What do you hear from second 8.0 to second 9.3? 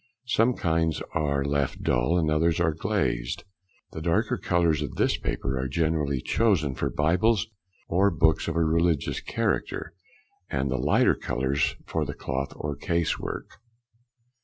books of a religious